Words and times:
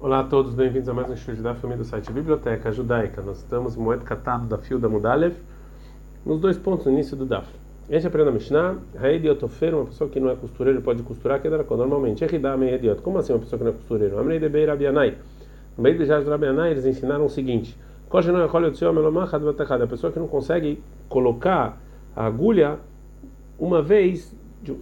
Olá 0.00 0.20
a 0.20 0.22
todos, 0.22 0.54
bem-vindos 0.54 0.88
a 0.88 0.94
mais 0.94 1.10
um 1.10 1.14
estudo 1.14 1.42
da 1.42 1.56
família 1.56 1.82
do 1.82 1.84
site 1.84 2.12
Biblioteca 2.12 2.70
Judaica. 2.70 3.20
Nós 3.20 3.38
estamos 3.38 3.76
em 3.76 3.80
Moed 3.80 4.04
Catado 4.04 4.46
da 4.46 4.56
Fio 4.56 4.78
da 4.78 4.88
Mudalev, 4.88 5.34
nos 6.24 6.40
dois 6.40 6.56
pontos 6.56 6.86
no 6.86 6.92
início 6.92 7.16
do 7.16 7.26
Daf. 7.26 7.48
A 7.90 7.92
gente 7.92 8.06
aprende 8.06 8.28
a 8.28 8.32
Mishnah, 8.32 8.76
Haedi 8.96 9.28
Otofer, 9.28 9.74
uma 9.74 9.86
pessoa 9.86 10.08
que 10.08 10.20
não 10.20 10.30
é 10.30 10.36
costureiro 10.36 10.80
pode 10.82 11.02
costurar, 11.02 11.42
que 11.42 11.48
é 11.48 11.50
normalmente. 11.50 12.22
Ehidame 12.22 12.70
Ediot, 12.70 13.02
como 13.02 13.18
assim 13.18 13.32
uma 13.32 13.40
pessoa 13.40 13.58
que 13.58 13.64
não 13.64 13.72
é 13.72 13.74
costureiro? 13.74 14.20
Amrei 14.20 14.38
de 14.38 14.48
Beir 14.48 14.70
Abianai. 14.70 15.18
No 15.76 15.82
meio 15.82 15.98
de 15.98 16.04
Jaz 16.04 16.28
Rabianai, 16.28 16.70
eles 16.70 16.86
ensinaram 16.86 17.24
o 17.24 17.28
seguinte: 17.28 17.76
Koche 18.08 18.30
não 18.30 18.40
é 18.40 18.44
a 18.44 19.86
pessoa 19.88 20.12
que 20.12 20.18
não 20.20 20.28
consegue 20.28 20.80
colocar 21.08 21.76
a 22.14 22.24
agulha 22.24 22.78
uma 23.58 23.82
vez 23.82 24.32
de, 24.62 24.76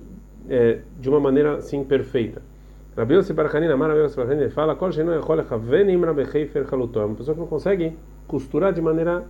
é, 0.47 0.81
de 1.01 1.09
uma 1.09 1.21
maneira 1.21 1.57
assim 1.57 1.83
perfeita. 1.83 2.43
Rabi 2.97 3.15
Yossi 3.15 3.35
Barchanin, 3.35 3.71
Amar 3.71 3.91
Rabi 3.91 4.01
Yossi 4.01 4.17
Barchanin, 4.17 4.49
fala, 4.49 4.75
Kol 4.75 4.91
Shenu 4.91 5.13
Yechol 5.13 5.41
Echavenim 5.41 6.03
Rabi 6.03 6.23
Heifer 6.23 6.67
Chaluto. 6.67 6.99
É 6.99 7.05
uma 7.05 7.15
pessoa 7.15 7.35
que 7.35 7.41
não 7.41 7.47
consegue 7.47 7.95
costurar 8.27 8.73
de 8.73 8.81
maneira 8.81 9.23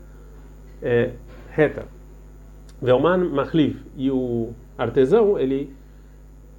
é, 0.81 1.11
reta. 1.51 1.85
Velman 2.81 3.29
Machliv. 3.29 3.79
E 3.97 4.09
o 4.09 4.51
artesão, 4.79 5.37
ele 5.37 5.75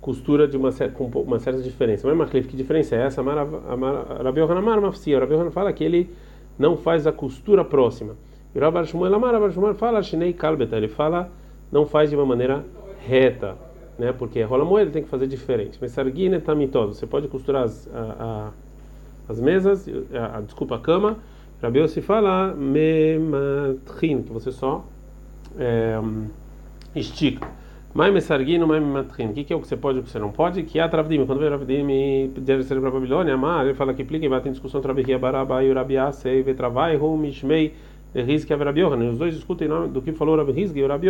costura 0.02 0.50
de 0.50 0.58
uma, 0.58 0.70
com 0.94 1.06
uma 1.22 1.40
certa 1.40 1.62
diferença. 1.62 2.06
Mas 2.06 2.18
Machliv, 2.18 2.46
que 2.46 2.58
diferença 2.58 2.98
é 2.98 3.06
essa? 3.06 3.22
Rabi 3.22 4.40
Yohanan 4.42 4.60
Amar 4.60 4.82
Mafsia. 4.82 5.18
Rabi 5.18 5.34
Yohanan 5.34 5.52
fala 5.52 5.72
que 5.72 5.86
ele 5.86 6.14
não 6.60 6.76
faz 6.76 7.08
a 7.08 7.14
costura 7.14 7.64
próxima. 7.64 8.18
E 8.54 8.60
Rabi 8.60 8.86
Shmuel 8.86 9.16
Amar, 9.16 9.34
fala, 9.76 10.04
Shinei 10.04 10.34
Kalbeta. 10.34 10.76
Ele 10.76 10.90
fala, 10.90 11.32
não 11.72 11.86
faz 11.86 12.10
de 12.10 12.18
uma 12.18 12.26
maneira 12.26 12.66
reta 13.00 13.67
né? 13.98 14.14
Porque 14.14 14.42
rola 14.44 14.64
moeda 14.64 14.92
tem 14.92 15.04
que 15.04 15.10
fazer 15.10 15.28
diferente. 15.28 15.78
Mas 15.82 15.92
sarguine 15.92 16.40
tamitosa, 16.40 16.94
você 16.94 17.08
pode 17.08 17.28
costurar 17.28 17.64
as, 17.64 17.90
a, 17.94 18.00
a, 18.00 18.52
as 19.32 19.40
mesas, 19.40 19.88
a, 20.14 20.38
a, 20.38 20.42
desculpa, 20.42 20.76
a 20.76 20.80
cama. 20.80 21.18
Rabi 21.62 21.88
se 21.88 22.02
fala 22.02 22.54
mematrin, 22.54 24.22
que 24.22 24.32
você 24.32 24.52
só 24.52 24.86
é, 25.58 26.00
estica. 26.96 27.48
Mas 27.94 28.14
mesarguino, 28.14 28.68
mas 28.68 28.80
mematrin. 28.80 29.30
O 29.30 29.34
que, 29.34 29.52
é 29.52 29.56
o 29.56 29.60
que 29.60 29.68
você 29.68 29.76
pode 29.76 29.98
e 29.98 30.02
o 30.02 30.04
que 30.04 30.10
você 30.12 30.20
não 30.20 30.32
pode? 30.32 30.62
Que 30.62 30.78
é 30.78 30.84
a 30.84 30.90
Travdim. 30.90 31.26
Quando 31.26 31.40
vem 31.40 31.48
Travdim 31.48 32.32
deve 32.42 32.62
ser 32.62 32.80
para 32.80 32.90
a 32.90 32.92
Babilônia, 32.92 33.34
Amar, 33.34 33.66
ele 33.66 33.74
fala 33.74 33.92
que 33.92 34.04
implica 34.04 34.24
e 34.24 34.42
tem 34.42 34.52
discussão 34.52 34.80
entre 34.80 34.92
Rabi 34.92 35.18
Baraba 35.18 35.64
e 35.64 35.74
Rabi 35.74 35.98
Asei, 35.98 36.44
Vetravai, 36.44 36.96
Rum, 36.96 37.18
Mishmei, 37.18 37.74
Rizki 38.14 38.54
e 38.54 38.56
Rabi. 38.56 38.84
Os 38.84 39.18
dois 39.18 39.34
discutem 39.34 39.68
do 39.90 40.00
que 40.00 40.12
falou 40.12 40.38
Rabi 40.38 40.52
Rizki 40.52 40.80
e 40.80 40.86
Rabi. 40.86 41.08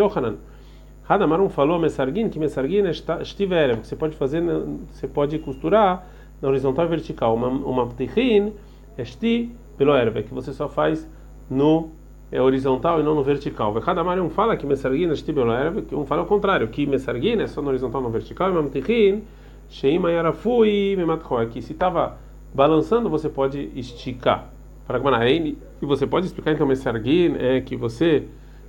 Hadamarum 1.07 1.47
falou 1.47 1.79
Messarguin 1.79 2.29
que 2.29 2.37
Messarguin 2.37 2.83
estiver, 3.21 3.77
que 3.77 3.87
você 3.87 3.95
pode 3.95 4.15
fazer, 4.17 4.43
você 4.91 5.07
pode 5.07 5.39
costurar 5.39 6.05
na 6.41 6.49
horizontal 6.49 6.85
e 6.85 6.89
vertical. 6.89 7.35
Uma 7.35 7.87
ptichin 7.87 8.51
esti 8.97 9.51
pelo 9.77 9.95
erva, 9.95 10.21
que 10.21 10.33
você 10.33 10.51
só 10.51 10.67
faz 10.67 11.09
no 11.49 11.91
é, 12.29 12.41
horizontal 12.41 12.99
e 12.99 13.03
não 13.03 13.15
no 13.15 13.23
vertical. 13.23 13.73
Hadamarum 13.85 14.29
fala 14.29 14.57
que 14.57 14.65
Messarguin 14.65 15.09
esti 15.11 15.31
pelo 15.31 15.53
erva, 15.53 15.81
que 15.81 15.95
um 15.95 16.05
fala 16.05 16.23
o 16.23 16.25
contrário, 16.25 16.67
que 16.67 16.85
Messarguin 16.85 17.39
é 17.39 17.47
só 17.47 17.61
no 17.61 17.69
horizontal 17.69 18.01
e 18.01 18.03
no 18.03 18.09
vertical. 18.09 18.49
E 18.49 18.51
uma 18.51 18.63
ptichin 18.63 19.23
sheima 19.69 20.11
yarafui 20.11 20.95
mematchoi, 20.97 21.47
que 21.47 21.61
se 21.61 21.71
estava 21.71 22.17
balançando 22.53 23.09
você 23.09 23.29
pode 23.29 23.71
esticar. 23.75 24.49
Para 24.85 24.99
e 25.21 25.85
você 25.85 26.05
pode 26.05 26.25
explicar 26.25 26.51
então 26.51 26.67
Messarguin 26.67 27.35
é 27.39 27.61
que 27.61 27.77
você 27.77 28.25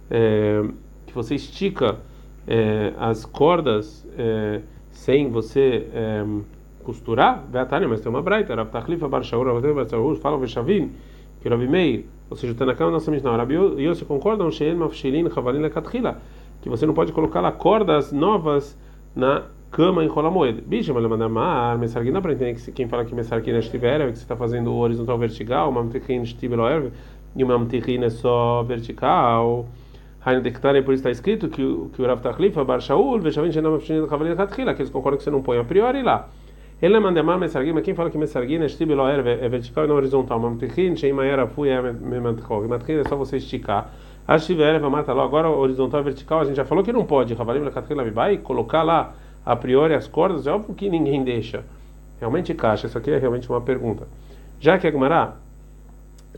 é, 0.08 0.62
que 1.06 1.14
você 1.14 1.34
estica 1.34 1.98
é, 2.48 2.94
as 2.96 3.26
cordas 3.26 4.06
é, 4.16 4.62
sem 4.90 5.28
você 5.30 5.86
é, 5.92 6.24
costurar, 6.82 7.44
mas 7.88 8.00
tem 8.00 8.08
uma 8.10 8.22
braita, 8.22 8.54
Rav 8.54 8.70
Tachlifa 8.70 9.06
Bar 9.06 9.22
Shaur, 9.22 9.46
fala 10.16 10.36
o 10.36 10.40
Veshavim, 10.40 10.92
que 11.42 11.48
Rav 11.48 11.60
Meir, 11.68 12.06
ou 12.30 12.36
seja, 12.36 12.54
está 12.54 12.64
na 12.64 12.74
cama 12.74 12.90
nossa 12.90 13.10
Mishnah, 13.10 13.36
Rabi 13.36 13.54
Yossi 13.54 14.06
concorda, 14.06 14.44
um 14.44 14.50
Shein 14.50 14.74
Mafshilin 14.74 15.28
Chavalin 15.28 15.60
Lekatchila, 15.60 16.20
que 16.62 16.70
você 16.70 16.86
não 16.86 16.94
pode 16.94 17.12
colocar 17.12 17.42
lá 17.42 17.52
cordas 17.52 18.12
novas 18.12 18.76
na 19.14 19.44
cama 19.70 20.02
em 20.02 20.08
Rolamoed. 20.08 20.62
Bicho, 20.62 20.94
mas 20.94 21.02
Lemandamar, 21.02 21.78
Messarguina, 21.78 22.22
para 22.22 22.32
entender 22.32 22.54
que 22.54 22.72
quem 22.72 22.88
fala 22.88 23.04
que 23.04 23.14
Messarguina 23.14 23.58
estiver, 23.58 23.98
que 24.10 24.16
você 24.16 24.22
está 24.22 24.34
fazendo 24.36 24.72
o 24.72 24.78
horizontal 24.78 25.18
vertical, 25.18 25.70
Mamtichin 25.70 26.24
Stibeloerv, 26.24 26.90
e 27.36 27.44
o 27.44 27.46
Mamtichin 27.46 28.02
é 28.04 28.10
só 28.10 28.62
vertical. 28.62 29.66
Hainu 30.24 30.42
Dektare, 30.42 30.82
por 30.82 30.94
isso 30.94 31.00
está 31.00 31.10
escrito 31.10 31.48
que, 31.48 31.62
que 31.92 32.02
o 32.02 32.06
Rav 32.06 32.20
Tachlifa, 32.20 32.64
Bar 32.64 32.80
Shaul, 32.80 33.20
Veshavin 33.20 33.52
Shenam 33.52 33.76
Afshin 33.76 34.06
Cavalinha 34.06 34.36
Katchila, 34.36 34.74
que 34.74 34.82
eles 34.82 34.90
concordam 34.90 35.18
que 35.18 35.24
você 35.24 35.30
não 35.30 35.42
põe 35.42 35.58
a 35.58 35.64
priori 35.64 36.02
lá. 36.02 36.28
Ele 36.80 36.96
é 36.96 37.00
mandemar 37.00 37.38
Messargim, 37.38 37.72
mas 37.72 37.82
quem 37.82 37.94
fala 37.94 38.08
que 38.08 38.16
Messargim 38.16 38.62
é 38.62 38.68
Shtib 38.68 38.90
é 38.92 39.48
vertical 39.48 39.84
e 39.84 39.88
não 39.88 39.96
horizontal. 39.96 40.38
Mamtichin, 40.38 40.94
Sheima 40.94 41.24
Era 41.24 41.46
Fui 41.46 41.68
é 41.68 41.80
Memantchog. 41.80 42.68
Mamtichin 42.68 43.00
é 43.00 43.04
só 43.04 43.16
você 43.16 43.38
esticar. 43.38 43.92
Ashtiver, 44.28 44.78
Vamata 44.78 45.12
lá. 45.12 45.24
Agora, 45.24 45.48
horizontal 45.48 46.02
e 46.02 46.04
vertical, 46.04 46.40
a 46.40 46.44
gente 46.44 46.56
já 46.56 46.64
falou 46.64 46.84
que 46.84 46.92
não 46.92 47.04
pode. 47.04 47.34
Cavalinha 47.34 47.70
Katchila 47.70 48.08
vai 48.10 48.36
colocar 48.36 48.84
lá 48.84 49.12
a 49.44 49.56
priori 49.56 49.94
as 49.94 50.06
cordas, 50.06 50.46
é 50.46 50.52
óbvio 50.52 50.74
que 50.74 50.88
ninguém 50.88 51.24
deixa. 51.24 51.64
Realmente 52.20 52.52
caixa, 52.54 52.86
isso 52.86 52.98
aqui 52.98 53.10
é 53.10 53.18
realmente 53.18 53.48
uma 53.48 53.60
pergunta. 53.60 54.06
Já 54.60 54.78
que 54.78 54.86
a 54.86 54.90
Gumará 54.90 55.36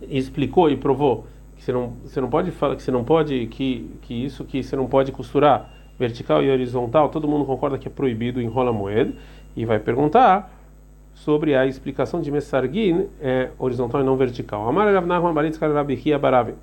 explicou 0.09 0.71
e 0.71 0.77
provou 0.77 1.27
que 1.61 1.67
você 1.67 1.73
não, 1.73 1.93
você 2.03 2.21
não 2.23 2.31
pode 2.31 2.51
falar 2.51 2.75
que 2.75 2.83
você 2.83 2.91
não 2.91 3.05
pode 3.05 3.47
que 3.49 3.91
que 4.01 4.15
isso 4.15 4.47
que 4.47 4.63
você 4.63 4.75
não 4.75 4.87
pode 4.87 5.13
costurar 5.13 5.71
vertical 5.99 6.43
e 6.43 6.51
horizontal, 6.51 7.11
todo 7.11 7.29
mundo 7.29 7.45
concorda 7.45 7.77
que 7.77 7.87
é 7.87 7.91
proibido 7.91 8.41
em 8.41 8.47
rola 8.49 8.73
moeda 8.73 9.13
e 9.55 9.67
vai 9.67 9.79
perguntar 9.79 10.51
sobre 11.13 11.55
a 11.55 11.67
explicação 11.67 12.23
de 12.23 12.31
Messargin 12.31 13.09
é 13.21 13.51
horizontal 13.59 14.01
e 14.01 14.05
não 14.05 14.17
vertical. 14.17 14.67
Amar 14.67 14.91
Rav 14.91 15.07
Nachman 15.07 15.35
Baritz 15.35 15.59
Rabi 15.59 16.01
Hia 16.03 16.19
Baravi. 16.19 16.55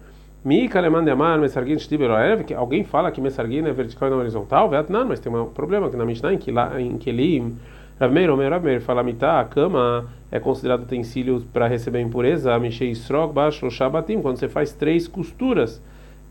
Mi 0.43 0.67
Kaleman 0.67 1.07
Amar 1.11 1.37
Messargin 1.37 1.77
Shtiber 1.77 2.09
que 2.43 2.55
alguém 2.55 2.83
fala 2.83 3.11
que 3.11 3.21
Messargin 3.21 3.67
é 3.67 3.71
vertical 3.71 4.07
e 4.07 4.11
não 4.11 4.17
horizontal, 4.17 4.71
não, 4.89 5.05
mas 5.05 5.19
tem 5.19 5.31
um 5.31 5.45
problema 5.45 5.91
que 5.91 5.95
na 5.95 6.05
Mishnah 6.05 6.33
em 6.33 6.39
que 6.39 6.51
lá 6.51 6.81
em 6.81 6.97
Kelim 6.97 7.55
Rav 7.99 8.13
Meir, 8.13 8.29
Omer 8.29 8.51
Rav 8.51 8.63
Meir 8.63 8.79
fala 8.79 9.01
mitá, 9.01 9.39
a 9.39 9.45
cama 9.45 10.05
é 10.31 10.39
considerado 10.39 10.83
utensílio 10.83 11.41
para 11.51 11.67
receber 11.67 11.99
impureza, 11.99 12.57
Mishei 12.59 12.91
Srog, 12.93 13.33
Baixo, 13.33 13.71
Shabatim, 13.71 14.21
quando 14.21 14.37
você 14.37 14.47
faz 14.47 14.71
três 14.71 15.07
costuras, 15.07 15.81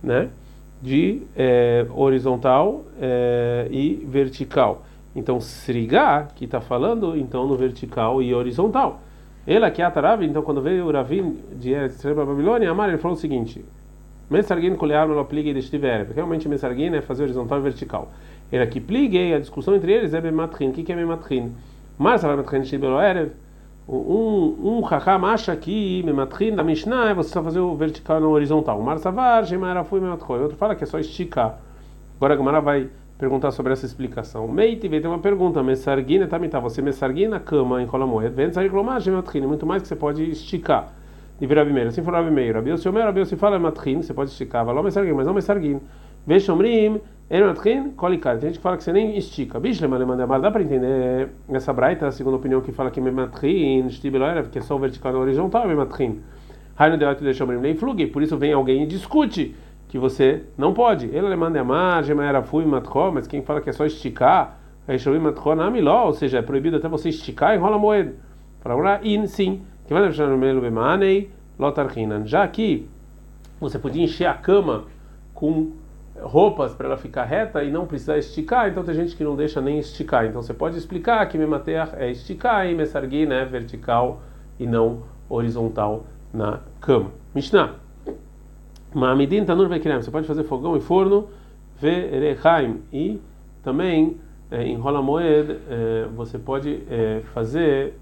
né? 0.00 0.28
De 0.80 1.22
é, 1.34 1.84
horizontal 1.92 2.84
é, 3.00 3.66
e 3.68 4.06
vertical. 4.08 4.84
Então, 5.16 5.40
Sriga, 5.40 6.28
que 6.36 6.44
está 6.44 6.60
falando, 6.60 7.16
então, 7.16 7.48
no 7.48 7.56
vertical 7.56 8.22
e 8.22 8.32
horizontal. 8.32 9.00
Ele 9.44 9.64
aqui, 9.64 9.82
Atarav, 9.82 10.22
então, 10.22 10.42
quando 10.42 10.60
veio 10.60 10.86
o 10.86 10.92
Ravim 10.92 11.36
de 11.58 11.72
Eretz 11.72 12.00
Babilônia, 12.04 12.70
Amar, 12.70 12.90
ele 12.90 12.98
falou 12.98 13.16
o 13.16 13.20
seguinte: 13.20 13.64
Mensarguin 14.28 14.74
colear 14.74 15.08
no 15.08 15.18
aplique 15.18 15.52
de 15.52 15.60
estiver. 15.60 16.06
Realmente, 16.14 16.48
Mensarguin 16.48 16.94
é 16.94 17.00
fazer 17.00 17.24
horizontal 17.24 17.58
e 17.58 17.62
vertical. 17.62 18.12
Ele 18.50 18.62
aqui 18.62 18.80
pliguei, 18.80 19.34
a 19.34 19.38
discussão 19.38 19.74
entre 19.74 19.92
eles 19.92 20.14
é 20.14 20.20
Bematrin. 20.20 20.68
O 20.68 20.72
que, 20.72 20.82
que 20.82 20.92
é 20.92 20.96
Bematrin? 20.96 21.52
Mas 21.98 22.24
a 22.24 22.28
Bematrin 22.28 22.64
Shibelo 22.64 23.00
Erev. 23.00 23.32
Um, 23.88 24.80
um 24.80 24.84
Hakam 24.84 25.24
acha 25.26 25.54
que 25.54 26.02
Bematrin 26.02 26.56
da 26.56 26.64
Mishnah 26.64 27.10
é 27.10 27.14
você 27.14 27.30
só 27.30 27.42
fazer 27.42 27.60
o 27.60 27.74
vertical 27.74 28.20
no 28.20 28.30
horizontal. 28.30 28.80
Mar 28.82 28.98
Savar, 28.98 29.44
Gemara 29.44 29.84
foi 29.84 30.00
Bematrin. 30.00 30.42
Outro 30.42 30.56
fala 30.56 30.74
que 30.74 30.84
é 30.84 30.86
só 30.86 30.98
esticar. 30.98 31.60
Agora 32.16 32.34
a 32.34 32.36
Gemara 32.36 32.60
vai 32.60 32.88
perguntar 33.18 33.50
sobre 33.50 33.72
essa 33.72 33.86
explicação. 33.86 34.46
Meite 34.48 34.88
veio 34.88 35.02
ter 35.02 35.08
uma 35.08 35.18
pergunta. 35.18 35.62
Messarguina 35.62 36.26
também 36.26 36.50
tá. 36.50 36.58
Você 36.60 36.82
messarguina 36.82 37.30
na 37.36 37.40
cama, 37.40 37.82
enrola 37.82 38.06
moeda. 38.06 38.34
Vem 38.34 38.52
sair 38.52 38.70
clomar, 38.70 39.00
Gematrin. 39.00 39.46
Muito 39.46 39.66
mais 39.66 39.82
que 39.82 39.88
você 39.88 39.96
pode 39.96 40.22
esticar. 40.30 40.92
E 41.40 41.46
virar 41.46 41.64
Meir. 41.64 41.88
Assim 41.88 42.02
for 42.02 42.12
Rabi 42.12 42.30
Meir. 42.30 42.54
Rabi 42.54 42.70
Yossi 42.70 42.88
Omer, 42.88 43.04
Rabi 43.04 43.20
Yossi 43.20 43.36
fala 43.36 43.58
Matrin. 43.58 44.02
Você 44.02 44.14
pode 44.14 44.30
esticar. 44.30 44.64
Valor 44.64 44.82
Messarguina, 44.82 45.16
mas 45.16 45.26
não 45.26 45.34
Messarguina. 45.34 45.80
Veshomrim. 46.26 47.00
Eratrin, 47.28 47.90
colicar. 47.90 48.38
Tem 48.38 48.48
gente 48.48 48.58
que 48.58 48.62
fala 48.62 48.76
que 48.76 48.84
você 48.84 48.92
nem 48.92 49.16
estica. 49.16 49.58
Bishlem 49.58 49.92
alemandamar, 49.92 50.40
dá 50.40 50.48
para 50.48 50.62
entender 50.62 51.28
essa 51.48 51.72
braita, 51.72 52.06
a 52.06 52.12
segunda 52.12 52.36
opinião 52.36 52.60
que 52.60 52.70
fala 52.70 52.88
que 52.88 53.00
mematrin, 53.00 53.88
stibeloerev, 53.90 54.48
que 54.48 54.58
é 54.58 54.62
só 54.62 54.78
vertical 54.78 55.12
e 55.12 55.16
horizontal, 55.16 55.66
mematrin. 55.66 56.20
Hainu 56.78 56.96
deote 56.96 57.24
deixomrim 57.24 57.58
lei 57.58 57.74
flug, 57.74 58.06
por 58.08 58.22
isso 58.22 58.36
vem 58.36 58.52
alguém 58.52 58.84
e 58.84 58.86
discute 58.86 59.56
que 59.88 59.98
você 59.98 60.44
não 60.56 60.72
pode. 60.72 61.06
Ele 61.06 61.26
alemandamar, 61.26 62.04
gemaera 62.04 62.42
fui 62.42 62.64
matro, 62.64 63.10
mas 63.12 63.26
quem 63.26 63.42
fala 63.42 63.60
que 63.60 63.70
é 63.70 63.72
só 63.72 63.84
esticar, 63.84 64.60
deixomrim 64.86 65.18
matro 65.18 65.54
namiló, 65.56 66.06
ou 66.06 66.12
seja, 66.12 66.38
é 66.38 66.42
proibido 66.42 66.76
até 66.76 66.88
você 66.88 67.08
esticar 67.08 67.54
e 67.54 67.56
enrola 67.56 67.76
moeda. 67.76 68.14
Para 68.62 69.00
in, 69.02 69.26
sim. 69.26 69.62
Que 69.86 69.94
vai 69.94 70.02
deixar 70.02 70.26
no 70.26 70.36
meio 70.36 70.60
bemanei, 70.60 71.30
lotarchinan. 71.58 72.26
Já 72.26 72.42
aqui, 72.42 72.88
você 73.60 73.78
podia 73.78 74.02
encher 74.04 74.26
a 74.26 74.34
cama 74.34 74.84
com 75.32 75.72
roupas 76.20 76.74
para 76.74 76.86
ela 76.86 76.96
ficar 76.96 77.24
reta 77.24 77.62
e 77.62 77.70
não 77.70 77.86
precisar 77.86 78.18
esticar, 78.18 78.68
então 78.68 78.82
tem 78.82 78.94
gente 78.94 79.16
que 79.16 79.24
não 79.24 79.36
deixa 79.36 79.60
nem 79.60 79.78
esticar. 79.78 80.26
Então 80.26 80.42
você 80.42 80.54
pode 80.54 80.76
explicar 80.76 81.26
que 81.26 81.38
memater 81.38 81.88
é 81.96 82.10
esticar 82.10 82.66
e 82.66 82.74
mesargui 82.74 83.26
né, 83.26 83.44
vertical 83.44 84.22
e 84.58 84.66
não 84.66 85.02
horizontal 85.28 86.06
na 86.32 86.60
cama. 86.80 87.10
Mishnah. 87.34 87.74
Ma'amidin 88.94 89.44
tanur 89.44 89.68
vekirem. 89.68 90.00
Você 90.00 90.10
pode 90.10 90.26
fazer 90.26 90.44
fogão 90.44 90.76
e 90.76 90.80
forno 90.80 91.28
verechaim 91.78 92.82
e 92.92 93.20
também 93.62 94.16
é, 94.50 94.62
em 94.62 94.76
rola 94.76 95.02
moed 95.02 95.58
é, 95.68 96.08
você 96.14 96.38
pode 96.38 96.82
é, 96.88 97.20
fazer 97.34 97.94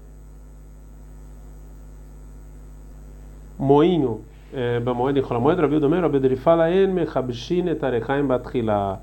moinho 3.57 4.21
é, 4.21 4.34
Bamoed 4.81 5.19
em 5.19 5.21
Cholamoed, 5.21 5.59
Rabi 5.59 5.79
Domer, 5.79 6.01
Rabi 6.01 6.17
ele 6.23 6.37
fala 6.37 6.71
En 6.71 6.87
mechabshin 6.93 7.67
et 7.67 7.83
arechaim 7.83 8.25
batchila. 8.25 9.01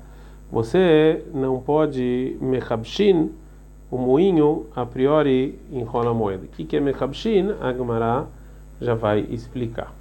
Você 0.51 1.23
não 1.31 1.59
pode 1.59 2.35
mechabshin 2.41 3.29
o 3.91 3.97
moinho 3.99 4.65
a 4.75 4.83
priori 4.83 5.59
em 5.71 5.85
Cholamoed. 5.85 6.45
O 6.45 6.47
que, 6.47 6.75
é 6.75 6.79
mechabshin? 6.79 7.51
A 7.61 7.71
Gemara 7.71 8.25
já 8.81 8.95
vai 8.95 9.27
explicar. 9.29 9.93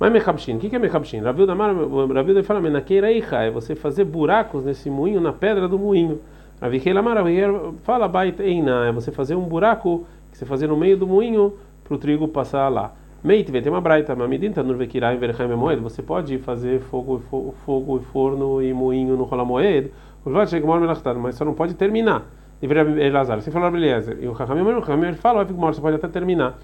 Mas 0.00 0.10
mechabshin, 0.10 0.56
o 0.56 0.58
que, 0.58 0.74
é 0.74 0.78
mechabshin? 0.80 1.20
Rabi 1.20 1.46
Domer 1.46 2.42
fala 2.42 2.60
menakeira 2.60 3.08
é 3.12 3.50
você 3.52 3.76
fazer 3.76 4.04
buracos 4.04 4.64
nesse 4.64 4.90
moinho, 4.90 5.20
na 5.20 5.32
pedra 5.32 5.68
do 5.68 5.78
moinho. 5.78 6.20
Rabi 6.60 6.80
Keilamar, 6.80 7.18
fala 7.84 8.08
bait 8.08 8.40
eina, 8.40 8.88
é 8.88 8.90
você 8.90 9.12
fazer 9.12 9.36
um 9.36 9.42
buraco 9.42 10.04
que 10.32 10.38
você 10.38 10.44
fazer 10.44 10.66
no 10.66 10.76
meio 10.76 10.96
do 10.96 11.06
moinho 11.06 11.54
para 11.84 11.94
o 11.94 11.98
trigo 11.98 12.26
passar 12.26 12.68
lá. 12.68 12.94
Meitve, 13.22 13.60
tem 13.60 13.72
uma 13.72 13.80
braita, 13.80 14.14
mamidin 14.14 14.52
tanur 14.52 14.76
vekirai 14.76 15.16
verchaim 15.16 15.54
moed. 15.56 15.80
Você 15.80 16.02
pode 16.02 16.38
fazer 16.38 16.78
fogo, 16.80 17.20
fogo 17.64 17.98
forno 18.12 18.62
e 18.62 18.72
moinho 18.72 19.16
no 19.16 19.24
rola 19.24 19.44
moed. 19.44 19.90
Mas 21.20 21.34
só 21.34 21.44
não 21.44 21.54
pode 21.54 21.74
terminar. 21.74 22.26
Deveria 22.60 23.06
Elazar. 23.06 23.40
Você 23.40 23.50
falou 23.50 23.74
Eliezer. 23.74 24.18
E 24.20 24.28
o 24.28 24.36
Chachamim 24.36 24.64
fala, 25.14 25.44
você 25.44 25.80
pode 25.80 25.96
até 25.96 26.06
terminar. 26.08 26.58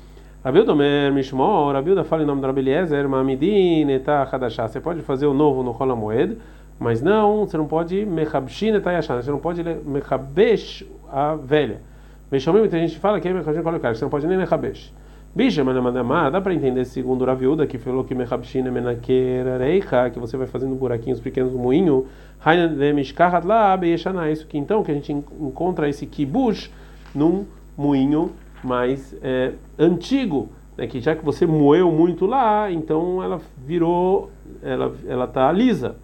Rabilda 0.45 0.73
Omer 0.73 1.13
Mishmor, 1.13 1.73
Rabilda 1.73 2.05
fala 2.05 2.23
em 2.23 2.27
nome 2.27 2.41
do 2.41 2.47
Rabi 2.47 2.61
Eliezer, 2.61 3.09
Mamidin 3.09 3.91
etah 3.91 4.29
hadashah. 4.31 4.69
Você 4.69 4.81
pode 4.81 5.01
fazer 5.03 5.27
o 5.27 5.35
novo 5.35 5.63
no 5.63 5.71
rola 5.71 5.97
moed, 5.97 6.37
mas 6.79 7.01
não, 7.01 7.47
você 7.47 7.57
não 7.57 7.67
pode 7.67 8.05
mechabshin 8.05 8.75
etah 8.75 8.93
yashan. 8.93 9.23
Você 9.23 9.31
não 9.31 9.39
pode 9.39 9.63
mechabesh 9.63 10.85
a 11.11 11.35
velha. 11.37 11.81
Mishomim, 12.31 12.59
muita 12.59 12.79
gente 12.79 12.99
fala 12.99 13.21
que 13.21 13.29
é 13.29 13.33
mechabshin 13.33 13.63
colocar. 13.63 13.95
Você 13.95 14.05
não 14.05 14.11
pode 14.11 14.27
nem 14.27 14.37
mechabesh. 14.37 14.93
Bicha, 15.35 15.65
mas 15.65 15.75
dá 16.31 16.41
para 16.41 16.55
entender 16.55 16.85
segundo 16.85 17.23
o 17.23 17.25
Raviuda 17.25 17.67
que 17.67 17.77
falou 17.77 18.05
que 18.05 18.15
Mechabshina 18.15 18.71
Menakeira 18.71 19.59
Reicha, 19.59 20.09
que 20.09 20.19
você 20.21 20.37
vai 20.37 20.47
fazendo 20.47 20.77
buraquinhos 20.77 21.19
pequenos 21.19 21.53
no 21.53 21.59
moinho, 21.59 22.07
isso 24.31 24.47
que 24.47 24.57
então 24.57 24.85
que 24.85 24.93
a 24.93 24.95
gente 24.95 25.13
encontra 25.13 25.89
esse 25.89 26.07
kibush 26.07 26.71
num 27.13 27.47
moinho 27.77 28.31
mais 28.63 29.17
é, 29.21 29.55
antigo, 29.77 30.51
né, 30.77 30.87
que 30.87 31.01
já 31.01 31.17
que 31.17 31.25
você 31.25 31.45
moeu 31.45 31.91
muito 31.91 32.27
lá, 32.27 32.71
então 32.71 33.21
ela 33.21 33.41
virou, 33.67 34.31
ela 34.63 34.95
ela 35.05 35.27
tá 35.27 35.51
lisa 35.51 35.97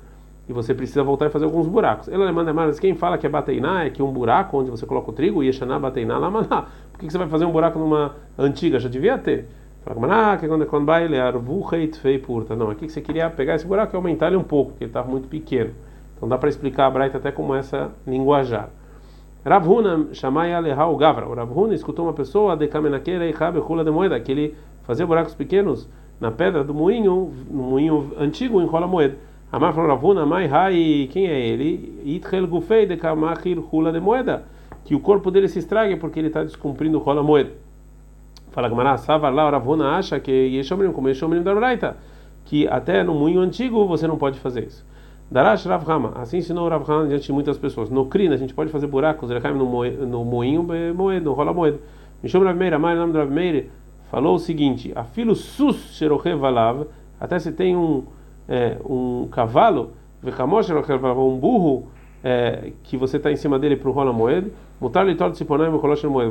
e 0.51 0.53
você 0.53 0.75
precisa 0.75 1.05
voltar 1.05 1.27
e 1.27 1.31
fazer 1.31 1.45
alguns 1.45 1.69
buracos. 1.69 2.09
Ela 2.09 2.33
manda 2.33 2.53
mais 2.53 2.81
quem 2.81 2.93
fala 2.93 3.17
que 3.17 3.25
é 3.25 3.31
bateiná 3.31 3.85
é 3.85 3.91
que 3.91 4.03
um 4.03 4.11
buraco 4.11 4.59
onde 4.59 4.69
você 4.69 4.85
coloca 4.85 5.09
o 5.09 5.13
trigo, 5.13 5.45
yeshaná 5.45 5.79
bateiná 5.79 6.19
lamaná. 6.19 6.67
Por 6.91 6.99
que, 6.99 7.09
você 7.09 7.17
vai 7.17 7.29
fazer 7.29 7.45
um 7.45 7.53
buraco 7.53 7.79
numa 7.79 8.17
antiga? 8.37 8.81
Já 8.81 8.89
devia 8.89 9.17
ter. 9.17 9.47
Fala, 9.85 10.37
que 10.37 10.49
quando 10.49 10.67
quando 10.67 10.87
vai 10.87 11.05
ele 11.05 11.93
fei 11.93 12.19
purta. 12.19 12.57
Não, 12.57 12.69
aqui 12.69 12.87
que 12.87 12.93
você 12.93 13.01
queria 13.01 13.31
pegar 13.31 13.55
esse 13.55 13.65
buraco 13.65 13.95
e 13.95 13.97
aumentar 13.97 14.27
ele 14.27 14.37
um 14.37 14.43
pouco, 14.43 14.73
porque 14.73 14.83
ele 14.83 14.91
estava 14.91 15.09
muito 15.09 15.29
pequeno. 15.29 15.71
Então 16.17 16.29
dá 16.29 16.37
para 16.37 16.49
explicar 16.49 16.87
a 16.87 16.91
Braita 16.91 17.19
até 17.19 17.31
como 17.31 17.55
essa 17.55 17.93
linguajar. 18.05 18.71
Ravuna 19.47 20.09
chamai 20.13 20.53
alehau 20.53 20.97
gavra. 20.97 21.29
O 21.29 21.35
Ravuna 21.35 21.75
escutou 21.75 22.07
uma 22.07 22.13
pessoa 22.13 22.57
de 22.57 22.67
kamenakeira 22.67 23.25
e 23.25 23.31
rabe 23.31 23.61
rula 23.61 23.85
de 23.85 23.91
moeda, 23.93 24.19
que 24.19 24.33
ele 24.33 24.57
fazia 24.83 25.07
buracos 25.07 25.33
pequenos 25.33 25.89
na 26.21 26.33
pedra 26.33 26.65
do 26.65 26.75
moinho, 26.75 27.33
no 27.49 27.63
moinho 27.63 28.13
antigo 28.19 28.61
enrola 28.61 28.89
moeda. 28.89 29.30
Amar 29.53 29.75
falou 29.75 29.89
Ravuna, 29.89 30.25
mai 30.25 30.47
hai, 30.47 31.09
quem 31.11 31.27
é 31.27 31.41
ele? 31.41 32.01
Itchel 32.05 32.47
gufei 32.47 32.87
de 32.87 32.97
kamachil 32.97 33.67
hula 33.73 33.91
de 33.91 33.99
moeda. 33.99 34.45
Que 34.85 34.95
o 34.95 35.01
corpo 35.01 35.29
dele 35.29 35.49
se 35.49 35.59
estrague 35.59 35.97
porque 35.97 36.21
ele 36.21 36.29
está 36.29 36.45
descumprindo 36.45 36.99
o 36.99 37.01
rola 37.01 37.21
moeda. 37.21 37.51
Fala 38.53 38.69
Gamara, 38.69 38.97
Savar 38.97 39.35
lá, 39.35 39.51
Ravuna 39.51 39.97
acha 39.97 40.21
que 40.21 40.31
Yeshomrim, 40.31 40.93
como 40.93 41.09
Yeshomrim 41.09 41.43
da 41.43 41.53
Braita, 41.53 41.97
que 42.45 42.69
até 42.69 43.03
no 43.03 43.13
moinho 43.13 43.41
antigo 43.41 43.85
você 43.87 44.07
não 44.07 44.17
pode 44.17 44.39
fazer 44.39 44.69
isso. 44.69 44.87
Darash 45.29 45.65
Rav 45.67 45.89
Hama, 45.89 46.13
assim 46.17 46.39
ensinou 46.39 46.69
Rav 46.69 46.89
Hama 46.89 47.09
diante 47.09 47.27
de 47.27 47.33
muitas 47.33 47.59
pessoas. 47.59 47.91
No 47.91 48.07
Krina, 48.07 48.35
a 48.35 48.39
gente 48.39 48.55
pode 48.55 48.71
fazer 48.71 48.87
buracos, 48.87 49.31
no 49.31 50.25
moinho, 50.25 50.63
moeda, 50.95 51.21
no 51.25 51.33
rola 51.33 51.53
moeda. 51.53 51.79
Mishom 52.23 52.45
Rav 52.45 52.57
Meir, 52.57 52.75
Amar, 52.75 52.95
nome 52.95 53.13
do 53.13 53.19
Rav 53.19 53.31
Meir, 53.31 53.69
falou 54.11 54.37
o 54.37 54.39
seguinte: 54.39 54.93
a 54.95 55.03
filo 55.03 55.35
sus 55.35 55.97
sheroche 55.97 56.35
valav, 56.35 56.87
até 57.21 57.39
se 57.39 57.51
tem 57.51 57.77
um 57.77 58.05
é, 58.51 58.77
um 58.85 59.29
cavalo, 59.31 59.93
um 60.23 61.39
burro 61.39 61.87
é, 62.23 62.73
que 62.83 62.97
você 62.97 63.17
está 63.17 63.31
em 63.31 63.37
cima 63.37 63.59
dele 63.59 63.77
para 63.77 63.89
o 63.89 63.93
rola 63.93 64.13
moed. 64.13 64.51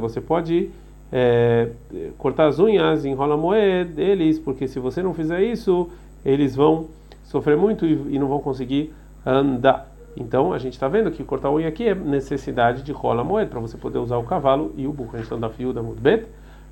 Você 0.02 0.20
pode 0.22 0.70
é, 1.12 1.70
cortar 2.18 2.48
as 2.48 2.60
unhas 2.60 3.06
em 3.06 3.14
rola 3.14 3.38
moed 3.38 3.94
deles, 3.94 4.38
porque 4.38 4.68
se 4.68 4.80
você 4.80 5.02
não 5.02 5.14
fizer 5.14 5.42
isso, 5.42 5.90
eles 6.26 6.56
vão 6.56 6.88
sofrer 7.24 7.56
muito 7.56 7.86
e, 7.86 7.94
e 8.16 8.20
não 8.20 8.28
vão 8.28 8.40
conseguir 8.40 8.94
andar. 9.26 9.90
Então 10.18 10.52
a 10.52 10.58
gente 10.58 10.74
está 10.74 10.90
vendo 10.90 11.10
que 11.12 11.24
cortar 11.24 11.48
a 11.48 11.54
unha 11.54 11.70
aqui 11.70 11.88
é 11.88 11.96
necessidade 11.96 12.84
de 12.84 12.92
rola 12.92 13.24
moed 13.24 13.50
para 13.50 13.60
você 13.60 13.78
poder 13.78 14.00
usar 14.00 14.18
o 14.18 14.24
cavalo 14.24 14.74
e 14.76 14.86
o 14.86 14.92
burro. 14.92 15.12
A 15.14 15.18
gente 15.18 15.26
está 15.26 15.38
da 15.38 15.50
fio 15.50 15.72
da 15.72 15.82
mudbet, 15.82 16.26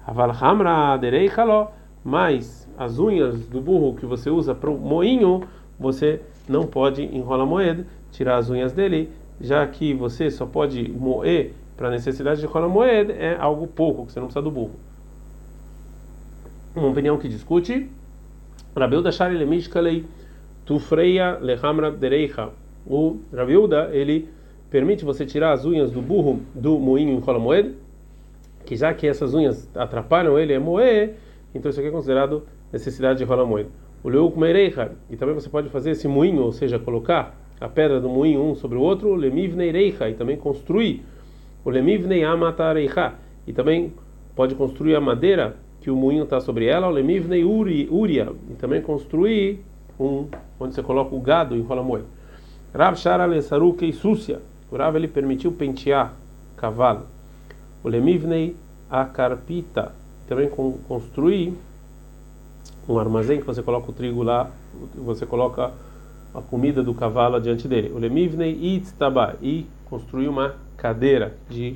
aval 0.06 0.32
hamra 0.32 0.98
derei 0.98 1.30
mas 2.08 2.66
as 2.78 3.00
unhas 3.00 3.50
do 3.50 3.60
burro 3.60 3.94
que 3.94 4.06
você 4.06 4.30
usa 4.30 4.56
para 4.56 4.70
o 4.70 4.78
moinho, 4.78 5.44
você 5.78 6.22
não 6.48 6.66
pode 6.66 7.04
enrolar 7.04 7.46
moeda, 7.46 7.86
tirar 8.14 8.38
as 8.38 8.50
unhas 8.50 8.72
dele, 8.72 9.10
já 9.42 9.68
que 9.68 9.94
você 9.94 10.32
só 10.32 10.46
pode 10.46 10.90
moer 10.90 11.52
para 11.76 11.90
necessidade 11.90 12.40
de 12.40 12.46
enrolar 12.46 12.70
moeda, 12.70 13.12
é 13.12 13.36
algo 13.38 13.68
pouco, 13.68 14.06
que 14.06 14.14
você 14.14 14.22
não 14.22 14.28
precisa 14.28 14.42
do 14.42 14.50
burro. 14.50 14.72
Uma 16.74 16.88
opinião 16.88 17.18
que 17.18 17.28
discute, 17.28 17.90
Rabiuda 18.74 19.12
Shari 19.12 19.38
Lemishkalei 19.38 20.06
Tufreia 20.66 21.38
Lehamra 21.42 21.92
Dereicha. 21.92 22.52
O 22.86 23.18
Rabiuda, 23.36 23.90
ele 23.92 24.30
permite 24.70 25.04
você 25.04 25.26
tirar 25.26 25.52
as 25.52 25.66
unhas 25.66 25.92
do 25.92 26.02
burro 26.02 26.40
do 26.56 26.80
moinho 26.80 27.18
em 27.18 27.20
rola 27.20 27.38
moeda, 27.38 27.74
que 28.66 28.78
já 28.78 28.94
que 28.94 29.06
essas 29.06 29.34
unhas 29.34 29.70
atrapalham 29.76 30.40
ele 30.40 30.56
a 30.56 30.60
moer, 30.62 31.27
então 31.54 31.70
isso 31.70 31.80
aqui 31.80 31.90
é 31.90 31.92
considerado 31.92 32.44
necessidade 32.72 33.20
de 33.20 33.26
rola 33.26 33.46
moeda. 33.46 33.70
O 34.04 34.10
leuk 34.10 34.38
meirecha, 34.38 34.92
e 35.10 35.16
também 35.16 35.36
você 35.36 35.50
pode 35.50 35.70
fazer 35.70 35.92
esse 35.92 36.08
moinho, 36.08 36.44
ou 36.44 36.52
seja, 36.52 36.78
colocar 36.78 37.36
a 37.60 37.68
pedra 37.68 38.00
do 38.00 38.08
moinho 38.08 38.42
um 38.44 38.56
sobre 38.56 38.78
o 38.78 38.82
outro, 38.82 39.16
lemivnei 39.16 39.72
reicha, 39.72 40.10
e 40.10 40.14
também 40.14 40.38
construir 40.38 41.04
o 41.66 41.70
lemivnei 41.70 42.24
amatareicha, 42.24 43.16
e 43.46 43.54
também 43.54 43.94
pode 44.36 44.56
construir 44.56 44.96
a 44.96 45.02
madeira 45.02 45.58
que 45.82 45.90
o 45.90 45.96
moinho 45.96 46.24
está 46.24 46.40
sobre 46.40 46.66
ela, 46.66 46.88
o 46.88 46.92
lemivnei 46.92 47.44
uri, 47.44 47.88
uria, 47.92 48.32
e 48.50 48.54
também 48.54 48.82
construir 48.82 49.60
um 50.00 50.28
onde 50.60 50.76
você 50.76 50.84
coloca 50.84 51.16
o 51.16 51.20
gado 51.20 51.56
e 51.56 51.62
rola 51.62 51.84
moeda. 51.84 52.06
Rav 52.74 52.96
Shara 52.98 53.26
Lesarukei 53.26 53.92
Súcia, 53.92 54.40
o 54.72 54.76
Rav 54.76 54.96
ele 54.96 55.08
permitiu 55.08 55.52
pentear 55.52 56.14
cavalo. 56.56 57.06
O 57.84 57.88
lemivnei 57.88 58.56
akarpita, 58.90 59.94
também 60.28 60.50
construir 60.50 61.54
um 62.88 63.00
armazém 63.00 63.40
que 63.40 63.46
você 63.46 63.62
coloca 63.62 63.90
o 63.90 63.94
trigo 63.94 64.24
lá, 64.24 64.50
você 64.96 65.26
coloca 65.26 65.72
a 66.34 66.42
comida 66.42 66.84
do 66.84 66.94
cavalo 66.94 67.40
diante 67.40 67.68
dele. 67.68 67.92
O 67.94 67.98
lemivnei 67.98 68.52
itztaba 68.52 69.36
e 69.42 69.66
construir 69.86 70.28
uma 70.28 70.56
cadeira 70.78 71.36
de 71.50 71.76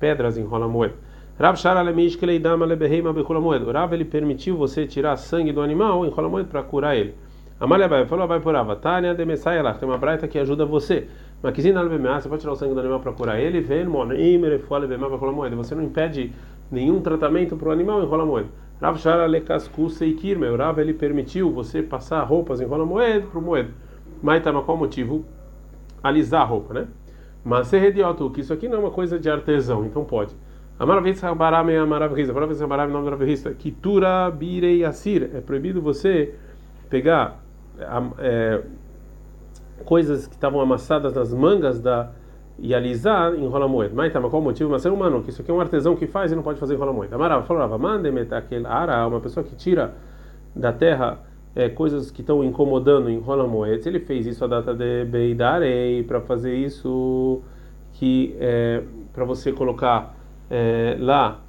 pedras 0.00 0.38
em 0.38 0.44
moeda. 0.44 0.94
Rav. 1.38 1.56
Rav 3.72 3.94
ele 3.94 4.04
permitiu 4.04 4.56
você 4.56 4.86
tirar 4.86 5.16
sangue 5.16 5.52
do 5.52 5.60
animal 5.60 6.04
em 6.06 6.10
moeda 6.10 6.48
para 6.48 6.62
curar 6.62 6.96
ele. 6.96 7.14
Vai 7.58 8.06
falou 8.06 8.26
vai 8.26 8.40
por 8.40 8.56
ava. 8.56 8.74
Tânia 8.74 9.14
de 9.14 9.24
lá 9.62 9.74
tem 9.74 9.88
uma 9.88 9.98
braita 9.98 10.26
que 10.26 10.38
ajuda 10.38 10.66
você. 10.66 11.06
Que 11.52 11.62
você 11.62 12.28
pode 12.28 12.40
tirar 12.40 12.52
o 12.52 12.56
sangue 12.56 12.74
do 12.74 12.80
animal 12.80 13.00
para 13.00 13.12
curar 13.12 13.40
ele, 13.40 13.60
vem 13.60 13.84
monim 13.84 14.40
refole 14.40 14.86
bema 14.86 15.08
para 15.08 15.32
moeda. 15.32 15.56
Você 15.56 15.74
não 15.74 15.82
impede 15.82 16.32
nenhum 16.72 17.00
tratamento 17.00 17.56
para 17.56 17.68
o 17.68 17.72
animal 17.72 18.02
em 18.02 18.06
rola 18.06 18.26
moeda. 18.26 18.48
Rav 18.80 18.98
Shara 18.98 19.26
Lekasku 19.26 19.88
Seikir, 19.90 20.38
meu 20.38 20.56
Rav, 20.56 20.80
ele 20.80 20.92
permitiu 20.92 21.52
você 21.52 21.82
passar 21.82 22.22
roupas 22.24 22.60
em 22.60 22.64
rola 22.64 22.84
moeda 22.84 23.26
para 23.26 23.38
o 23.38 23.42
moeda. 23.42 23.70
Mas 24.20 24.42
tá, 24.42 24.52
qual 24.52 24.76
motivo? 24.76 25.24
Alisar 26.02 26.42
a 26.42 26.44
roupa, 26.44 26.74
né? 26.74 26.88
Mas 27.44 27.68
ser 27.68 27.78
redioto, 27.78 28.30
que 28.30 28.40
isso 28.40 28.52
aqui 28.52 28.68
não 28.68 28.78
é 28.78 28.80
uma 28.80 28.90
coisa 28.90 29.18
de 29.18 29.28
artesão, 29.28 29.84
então 29.84 30.04
pode. 30.04 30.34
Amaravitz 30.78 31.20
Rabaram 31.20 31.68
é 31.68 31.78
Amaravriza, 31.78 32.32
Amaravitz 32.32 32.60
Rabaram 32.60 32.84
é 32.84 32.86
nome 32.88 33.04
do 33.04 33.10
Ravirista. 33.10 33.52
Kitura 33.52 34.30
Birei 34.30 34.84
Asir, 34.84 35.30
é 35.34 35.40
proibido 35.40 35.80
você 35.80 36.34
pegar 36.88 37.40
é, 38.18 38.62
coisas 39.84 40.26
que 40.26 40.34
estavam 40.34 40.60
amassadas 40.60 41.14
nas 41.14 41.32
mangas 41.32 41.80
da 41.80 42.10
e 42.58 42.74
alisar 42.74 43.34
em 43.34 43.46
rola 43.46 43.66
moeda. 43.66 43.94
Mas 43.94 44.12
qual 44.12 44.24
o 44.24 44.40
motivo? 44.40 44.70
Mas 44.70 44.82
ser 44.82 44.90
humano, 44.90 45.22
que 45.22 45.30
isso 45.30 45.42
aqui 45.42 45.50
é 45.50 45.54
um 45.54 45.60
artesão 45.60 45.96
que 45.96 46.06
faz 46.06 46.32
e 46.32 46.36
não 46.36 46.42
pode 46.42 46.58
fazer 46.58 46.74
em 46.74 46.76
rola 46.76 46.92
moeda. 46.92 47.16
Amarava 47.16 47.42
falava, 47.44 47.78
mandem 47.78 48.12
aquele 48.30 48.66
ara, 48.66 49.06
uma 49.06 49.20
pessoa 49.20 49.44
que 49.44 49.54
tira 49.54 49.94
da 50.54 50.72
terra 50.72 51.18
é, 51.54 51.68
coisas 51.68 52.10
que 52.10 52.20
estão 52.20 52.42
incomodando 52.44 53.10
em 53.10 53.18
rola 53.18 53.46
moeda. 53.46 53.88
Ele 53.88 54.00
fez 54.00 54.26
isso 54.26 54.44
a 54.44 54.48
data 54.48 54.74
de 54.74 55.04
Beidarei 55.04 56.02
para 56.02 56.20
fazer 56.20 56.54
isso 56.54 57.42
que 57.94 58.36
é, 58.40 58.82
para 59.12 59.24
você 59.24 59.52
colocar 59.52 60.16
é, 60.50 60.96
lá 60.98 61.40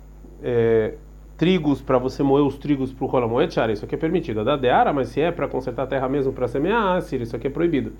trigos 1.38 1.82
para 1.82 1.98
você 1.98 2.22
moer 2.22 2.46
os 2.46 2.58
trigos 2.58 2.94
para 2.94 3.06
o 3.06 3.08
rola 3.08 3.28
moed, 3.28 3.54
isso 3.72 3.86
aqui 3.86 3.96
é 3.96 3.98
permitido. 3.98 4.42
A 4.42 4.44
da 4.44 4.56
deara, 4.56 4.94
mas 4.94 5.10
se 5.10 5.22
é 5.22 5.32
para 5.32 5.48
consertar 5.48 5.84
a 5.84 5.88
terra 5.88 6.08
mesmo 6.08 6.32
para 6.32 6.48
semear, 6.48 7.00
isso 7.00 7.36
aqui 7.36 7.48
é 7.48 7.50
proibido. 7.50 7.94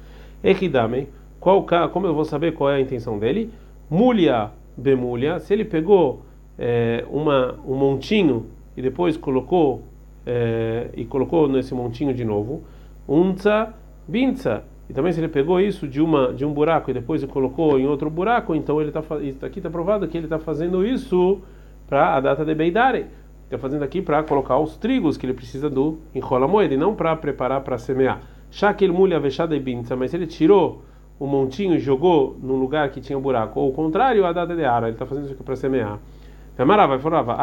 Echidame, 0.44 1.10
qual 1.44 1.66
como 1.92 2.08
eu 2.08 2.14
vou 2.14 2.24
saber 2.24 2.54
qual 2.54 2.70
é 2.70 2.76
a 2.76 2.80
intenção 2.80 3.20
dele? 3.20 3.52
Mulha 3.90 4.52
bemulha, 4.78 5.40
se 5.40 5.54
ele 5.54 5.66
pegou 5.66 6.22
é, 6.58 7.04
uma 7.10 7.60
um 7.68 7.76
montinho 7.76 8.46
e 8.78 8.82
depois 8.82 9.18
colocou 9.18 9.84
é, 10.26 10.90
e 10.96 11.04
colocou 11.04 11.50
nesse 11.50 11.74
montinho 11.74 12.14
de 12.14 12.24
novo, 12.24 12.64
unza 13.08 13.74
binza. 14.08 14.64
E 14.90 14.94
também 14.94 15.12
se 15.12 15.20
ele 15.20 15.28
pegou 15.28 15.60
isso 15.60 15.86
de 15.86 16.00
uma 16.00 16.32
de 16.32 16.46
um 16.46 16.54
buraco 16.54 16.90
e 16.90 16.94
depois 16.94 17.22
colocou 17.26 17.78
em 17.78 17.88
outro 17.88 18.10
buraco, 18.10 18.56
então 18.56 18.80
ele 18.80 18.90
está 18.90 19.02
aqui 19.46 19.60
está 19.60 19.70
provado 19.70 20.08
que 20.08 20.18
ele 20.18 20.28
está 20.28 20.40
fazendo 20.40 20.86
isso 20.86 21.42
para 21.90 22.16
a 22.16 22.22
data 22.22 22.46
de 22.46 22.56
Beidare. 22.56 23.08
Está 23.44 23.58
fazendo 23.58 23.84
aqui 23.84 24.02
para 24.02 24.24
colocar 24.24 24.58
os 24.60 24.78
trigos 24.78 25.18
que 25.18 25.26
ele 25.26 25.34
precisa 25.34 25.70
do 25.70 26.00
enrola 26.16 26.48
moeda 26.48 26.74
e 26.74 26.78
não 26.78 26.96
para 26.96 27.14
preparar 27.18 27.62
para 27.62 27.78
semear. 27.78 28.22
Shakel 28.50 28.94
mulha 28.94 29.20
vechada 29.20 29.54
e 29.58 29.60
binza, 29.60 29.94
mas 29.94 30.14
ele 30.14 30.26
tirou 30.26 30.82
o 31.20 31.28
montinho 31.28 31.76
e 31.76 31.80
jogou 31.80 32.38
no 32.42 32.56
lugar 32.56 32.90
que 32.90 33.00
tinha 33.00 33.18
um 33.18 33.22
buraco, 33.22 33.60
ou 33.60 33.70
o 33.70 33.74
contrário, 33.74 34.26
a 34.26 34.34
data 34.34 34.56
de 34.56 34.66
ara, 34.66 34.88
ele 34.88 34.96
está 34.96 35.06
fazendo 35.06 35.26
isso 35.26 35.34
aqui 35.34 35.44
para 35.44 35.56
semear. 35.56 36.00
Amarava, 36.58 37.00
falava, 37.00 37.38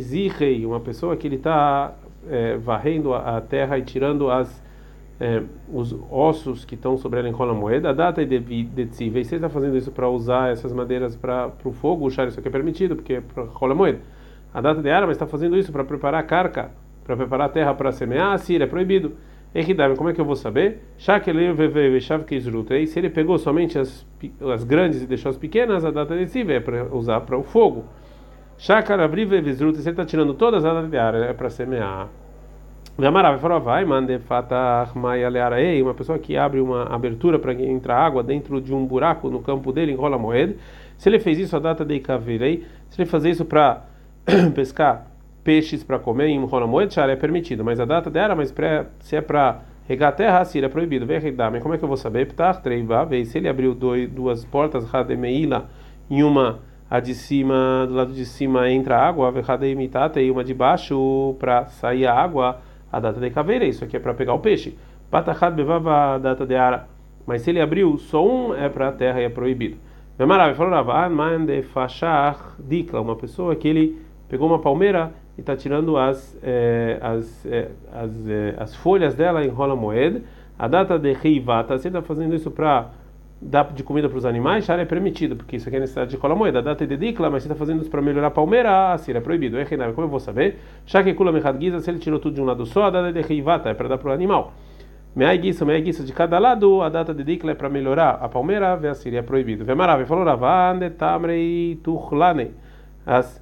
Zihei, 0.00 0.64
uma 0.64 0.78
pessoa 0.78 1.16
que 1.16 1.26
ele 1.26 1.36
está 1.36 1.92
é, 2.28 2.56
varrendo 2.56 3.12
a, 3.12 3.40
terra 3.40 3.78
e 3.78 3.82
tirando 3.82 4.30
as, 4.30 4.62
é, 5.18 5.42
os 5.72 5.96
ossos 6.10 6.64
que 6.64 6.76
estão 6.76 6.96
sobre 6.96 7.18
ela 7.18 7.28
em 7.28 7.32
rola 7.32 7.52
moeda, 7.52 7.90
a 7.90 7.92
data 7.92 8.24
de 8.24 8.86
Tzivei, 8.86 9.24
você 9.24 9.36
está 9.36 9.48
fazendo 9.48 9.76
isso 9.76 9.90
para 9.90 10.08
usar 10.08 10.52
essas 10.52 10.72
madeiras 10.72 11.16
para 11.16 11.50
o 11.64 11.72
fogo, 11.72 12.04
o 12.04 12.08
isso 12.08 12.38
aqui 12.38 12.46
é 12.46 12.50
permitido, 12.50 12.94
porque 12.94 13.14
é 13.14 13.20
para 13.20 13.44
rola 13.44 13.74
moeda. 13.74 13.98
A 14.52 14.60
data 14.60 14.80
de 14.80 14.90
ara, 14.90 15.06
mas 15.06 15.16
está 15.16 15.26
fazendo 15.26 15.56
isso 15.56 15.72
para 15.72 15.84
preparar 15.84 16.20
a 16.20 16.24
carca, 16.24 16.70
para 17.04 17.16
preparar 17.16 17.46
a 17.46 17.50
terra 17.50 17.74
para 17.74 17.90
semear, 17.90 18.38
sim, 18.38 18.56
é 18.56 18.66
proibido. 18.66 19.12
Echidame, 19.52 19.96
como 19.96 20.08
é 20.08 20.12
que 20.12 20.20
eu 20.20 20.24
vou 20.24 20.36
saber? 20.36 20.80
Se 20.96 21.10
ele 22.98 23.10
pegou 23.10 23.36
somente 23.36 23.78
as, 23.78 24.06
as 24.52 24.62
grandes 24.62 25.02
e 25.02 25.06
deixou 25.06 25.28
as 25.28 25.36
pequenas, 25.36 25.84
a 25.84 25.90
data 25.90 26.14
decisiva 26.14 26.52
é 26.52 26.60
para 26.60 26.84
usar 26.94 27.20
para 27.22 27.36
o 27.36 27.42
fogo. 27.42 27.84
Shakar 28.56 29.00
abrive 29.00 29.40
visruta, 29.40 29.78
se 29.78 29.88
ele 29.88 29.94
está 29.94 30.04
tirando 30.04 30.34
todas 30.34 30.64
as 30.64 30.72
datas 30.72 30.88
de 30.88 30.96
área, 30.96 31.18
é 31.24 31.32
para 31.32 31.50
semear. 31.50 32.08
Gamara 32.96 33.30
vai 33.30 33.38
falar, 33.40 33.58
vai, 33.58 33.84
mande 33.84 34.18
fatah 34.20 34.86
ei, 35.58 35.82
uma 35.82 35.94
pessoa 35.94 36.18
que 36.18 36.36
abre 36.36 36.60
uma 36.60 36.84
abertura 36.84 37.38
para 37.38 37.52
entrar 37.54 37.96
água 37.96 38.22
dentro 38.22 38.60
de 38.60 38.72
um 38.72 38.86
buraco 38.86 39.30
no 39.30 39.40
campo 39.40 39.72
dele, 39.72 39.92
enrola 39.92 40.14
a 40.14 40.18
moeda. 40.18 40.54
Se 40.96 41.08
ele 41.08 41.18
fez 41.18 41.38
isso, 41.38 41.56
a 41.56 41.58
data 41.58 41.84
de 41.84 41.98
cavirei, 41.98 42.66
se 42.88 43.00
ele 43.00 43.08
fazer 43.08 43.30
isso 43.30 43.44
para 43.44 43.84
pescar 44.54 45.09
peixes 45.42 45.82
para 45.82 45.98
comer 45.98 46.28
em 46.28 46.44
rola 46.44 46.66
moeda, 46.66 47.02
é 47.02 47.16
permitido, 47.16 47.64
mas 47.64 47.80
a 47.80 47.84
data 47.84 48.10
dela, 48.10 48.34
mas 48.34 48.52
pré, 48.52 48.86
se 49.00 49.16
é 49.16 49.20
para 49.20 49.62
regar 49.88 50.10
a 50.10 50.12
terra, 50.12 50.40
assim, 50.40 50.60
é 50.60 50.68
proibido. 50.68 51.04
Vem 51.04 51.18
redar, 51.18 51.50
mas 51.50 51.62
como 51.62 51.74
é 51.74 51.78
que 51.78 51.84
eu 51.84 51.88
vou 51.88 51.96
saber? 51.96 52.26
Ptar, 52.28 52.62
treiva, 52.62 53.04
vez. 53.04 53.28
Se 53.28 53.38
ele 53.38 53.48
abriu 53.48 53.74
dois, 53.74 54.08
duas 54.08 54.44
portas, 54.44 54.84
rademeila, 54.88 55.68
em 56.08 56.22
uma 56.22 56.60
a 56.88 56.98
de 56.98 57.14
cima, 57.14 57.86
do 57.88 57.94
lado 57.94 58.12
de 58.12 58.24
cima 58.24 58.68
entra 58.68 58.98
água, 58.98 59.32
rademitata, 59.40 60.20
e 60.20 60.30
uma 60.30 60.42
de 60.42 60.52
baixo 60.52 61.36
para 61.38 61.66
sair 61.66 62.06
a 62.06 62.14
água, 62.14 62.60
a 62.90 62.98
data 62.98 63.20
de 63.20 63.30
caveira, 63.30 63.64
isso 63.64 63.84
aqui 63.84 63.96
é 63.96 64.00
para 64.00 64.12
pegar 64.12 64.34
o 64.34 64.40
peixe. 64.40 64.76
Patachat 65.08 65.54
bevava 65.54 66.14
a 66.14 66.18
data 66.18 66.44
de 66.44 66.56
ara, 66.56 66.88
mas 67.24 67.42
se 67.42 67.50
ele 67.50 67.60
abriu 67.60 67.96
só 67.96 68.26
um, 68.26 68.54
é 68.54 68.68
para 68.68 68.88
a 68.88 68.92
terra 68.92 69.20
e 69.20 69.24
é 69.24 69.28
proibido. 69.28 69.76
Memarav 70.18 70.54
falou 70.56 70.72
Ravan, 70.72 71.08
man 71.08 71.46
de 71.46 71.62
fachar 71.62 72.56
dikla, 72.58 73.00
uma 73.00 73.16
pessoa 73.16 73.54
que 73.54 73.68
ele 73.68 74.02
pegou 74.28 74.48
uma 74.48 74.58
palmeira 74.58 75.12
está 75.40 75.56
tirando 75.56 75.96
as, 75.96 76.38
é, 76.42 76.98
as, 77.00 77.46
é, 77.46 77.68
as, 77.92 78.28
é, 78.28 78.54
as 78.58 78.74
folhas 78.76 79.14
dela 79.14 79.44
em 79.44 79.48
rola 79.48 79.74
moed. 79.74 80.22
A 80.58 80.68
data 80.68 80.98
de 80.98 81.12
reivata, 81.12 81.78
você 81.78 81.88
está 81.88 82.02
fazendo 82.02 82.34
isso 82.34 82.50
para 82.50 82.90
dar 83.40 83.72
de 83.72 83.82
comida 83.82 84.08
para 84.08 84.18
os 84.18 84.26
animais, 84.26 84.66
já 84.66 84.76
é 84.76 84.84
permitido, 84.84 85.34
porque 85.34 85.56
isso 85.56 85.68
aqui 85.68 85.76
é 85.76 85.80
necessidade 85.80 86.10
de 86.10 86.16
rola 86.16 86.34
moeda. 86.34 86.58
A 86.58 86.62
data 86.62 86.86
de 86.86 86.96
dikla, 86.96 87.30
mas 87.30 87.42
você 87.42 87.48
está 87.48 87.58
fazendo 87.58 87.80
isso 87.80 87.90
para 87.90 88.02
melhorar 88.02 88.26
a 88.26 88.30
palmeira, 88.30 88.92
assim 88.92 89.12
é 89.12 89.20
proibido. 89.20 89.58
É 89.58 89.64
como 89.64 90.02
eu 90.02 90.08
vou 90.08 90.20
saber? 90.20 90.58
Já 90.84 91.02
que 91.02 91.14
kula 91.14 91.32
giza, 91.58 91.80
se 91.80 91.90
ele 91.90 91.98
tirou 91.98 92.18
tudo 92.18 92.34
de 92.34 92.42
um 92.42 92.44
lado 92.44 92.66
só, 92.66 92.84
a 92.84 92.90
data 92.90 93.12
de 93.12 93.22
reivata 93.22 93.70
é 93.70 93.74
para 93.74 93.88
dar 93.88 93.98
para 93.98 94.10
o 94.10 94.12
animal. 94.12 94.52
Meia 95.16 95.34
guiça, 95.36 95.64
meia 95.64 95.80
guiça 95.80 96.04
de 96.04 96.12
cada 96.12 96.38
lado, 96.38 96.82
a 96.82 96.88
data 96.88 97.12
de 97.14 97.24
dikla 97.24 97.52
é 97.52 97.54
para 97.54 97.68
melhorar 97.68 98.18
a 98.20 98.28
palmeira, 98.28 98.76
vê 98.76 98.88
assim 98.88 99.14
é 99.16 99.22
proibido. 99.22 99.64
Vê 99.64 99.74
maravilha, 99.74 100.06
falou 100.06 100.24
Ravande, 100.24 100.90
Tamrei. 100.90 101.80
As 103.06 103.39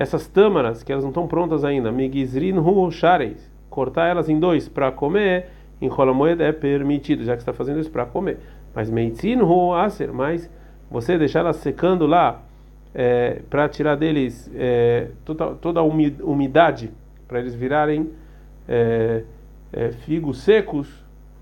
essas 0.00 0.26
tâmaras, 0.26 0.82
que 0.82 0.90
elas 0.90 1.04
não 1.04 1.10
estão 1.10 1.26
prontas 1.26 1.62
ainda, 1.62 1.92
migizrin 1.92 2.54
shareis, 2.90 3.52
cortar 3.68 4.06
elas 4.06 4.30
em 4.30 4.40
dois 4.40 4.66
para 4.66 4.90
comer, 4.90 5.48
em 5.78 5.88
rola 5.88 6.14
moeda 6.14 6.42
é 6.42 6.52
permitido, 6.52 7.22
já 7.22 7.34
que 7.34 7.42
está 7.42 7.52
fazendo 7.52 7.80
isso 7.80 7.90
para 7.90 8.06
comer. 8.06 8.38
Mas 8.74 8.88
meitzin 8.88 9.40
aser, 9.76 10.10
mas 10.10 10.48
você 10.90 11.18
deixar 11.18 11.40
elas 11.40 11.56
secando 11.56 12.06
lá, 12.06 12.40
é, 12.94 13.42
para 13.50 13.68
tirar 13.68 13.94
deles 13.94 14.50
é, 14.54 15.08
toda, 15.22 15.48
toda 15.56 15.80
a 15.80 15.82
umidade, 15.82 16.90
para 17.28 17.38
eles 17.38 17.54
virarem 17.54 18.08
é, 18.66 19.22
é, 19.70 19.90
figos 19.90 20.38
secos, 20.40 20.88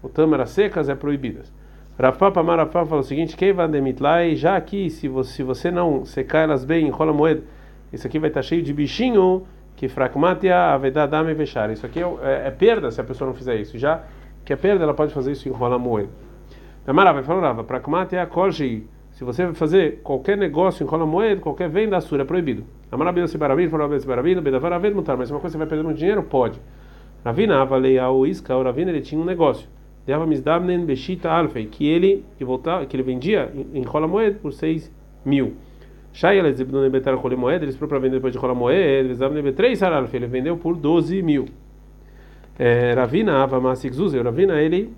ou 0.02 0.10
tâmaras 0.10 0.50
secas, 0.50 0.88
é 0.88 0.96
proibidas. 0.96 1.52
Rafapa 1.96 2.42
Marafá 2.42 2.84
fala 2.84 3.02
o 3.02 3.04
seguinte: 3.04 3.36
Keivan 3.36 3.70
demitlai, 3.70 4.34
já 4.34 4.56
aqui, 4.56 4.90
se 4.90 5.06
você, 5.06 5.32
se 5.32 5.42
você 5.44 5.70
não 5.70 6.04
secar 6.04 6.40
elas 6.40 6.64
bem 6.64 6.88
em 6.88 6.90
rola 6.90 7.12
moeda, 7.12 7.42
isso 7.92 8.06
aqui 8.06 8.18
vai 8.18 8.28
estar 8.28 8.42
cheio 8.42 8.62
de 8.62 8.72
bichinho 8.72 9.46
que 9.76 9.88
fragmatia 9.88 10.72
avedadame 10.74 11.34
vechar. 11.34 11.70
Isso 11.70 11.86
aqui 11.86 12.00
é, 12.00 12.06
é, 12.22 12.48
é, 12.48 12.50
perda 12.50 12.90
se 12.90 13.00
a 13.00 13.04
pessoa 13.04 13.28
não 13.28 13.34
fizer 13.34 13.56
isso. 13.56 13.78
Já 13.78 14.02
que 14.44 14.52
é 14.52 14.56
perda, 14.56 14.84
ela 14.84 14.94
pode 14.94 15.12
fazer 15.12 15.32
isso 15.32 15.48
em 15.48 15.52
rola 15.52 15.78
moeda. 15.78 16.08
Tamara 16.84 17.12
vai 17.12 17.22
falar, 17.22 17.54
pragmatia 17.64 18.26
kolji. 18.26 18.86
Se 19.12 19.24
você 19.24 19.44
vai 19.44 19.54
fazer 19.54 20.00
qualquer 20.02 20.36
negócio 20.36 20.84
em 20.84 20.86
rola 20.86 21.04
moeda, 21.04 21.40
qualquer 21.40 21.68
venda 21.68 21.96
assura 21.96 22.22
é 22.22 22.24
proibido. 22.24 22.64
Amara 22.90 23.12
bida 23.12 23.26
se 23.26 23.36
barabino, 23.36 23.70
falou 23.70 23.88
bida 23.88 24.00
se 24.00 24.06
barabino, 24.06 24.40
bedavar 24.40 24.72
aved 24.72 24.94
mutar. 24.94 25.16
Mas 25.16 25.30
uma 25.30 25.40
coisa 25.40 25.52
você 25.52 25.58
vai 25.58 25.66
perder 25.66 25.84
muito 25.84 25.98
dinheiro, 25.98 26.22
pode. 26.22 26.60
Ravina 27.24 27.60
avalei 27.60 27.98
ao 27.98 28.26
isca, 28.26 28.56
o 28.56 28.62
Ravina 28.62 28.90
ele 28.90 29.00
tinha 29.00 29.20
um 29.20 29.24
negócio. 29.24 29.68
Deva 30.06 30.24
misdamnen 30.24 30.86
beshita 30.86 31.30
alfei, 31.30 31.66
que 31.66 31.86
ele 31.86 32.24
que 32.38 32.44
voltava, 32.44 32.86
que 32.86 32.96
ele 32.96 33.02
vendia 33.02 33.52
em, 33.74 33.82
rola 33.82 34.06
moeda 34.08 34.38
por 34.40 34.52
6 34.52 34.90
mil. 35.24 35.54
Shayel 36.12 36.52
Zebdun 36.52 36.88
Betar 36.90 37.16
Chole 37.20 37.36
Moed, 37.36 37.62
eles 37.62 37.76
foram 37.76 37.88
para 37.88 37.98
vender 37.98 38.16
depois 38.16 38.32
de 38.32 38.40
Chola 38.40 38.54
Moed, 38.54 38.76
eles 38.76 39.18
davam 39.18 39.52
três 39.52 39.78
saralf, 39.78 40.12
ele 40.12 40.26
vendeu 40.26 40.56
por 40.56 40.76
12 40.76 41.22
mil. 41.22 41.46
É, 42.58 42.92
Ravina 42.92 43.42
Ava 43.42 43.60
Masik 43.60 43.94
Zuzel, 43.94 44.24
Ravina 44.24 44.60
ele 44.60 44.92